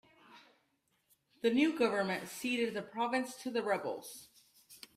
The 1.41 1.51
new 1.51 1.77
government 1.77 2.27
ceded 2.27 2.73
the 2.73 2.81
province 2.81 3.35
to 3.43 3.51
the 3.51 3.61
rebels. 3.61 4.29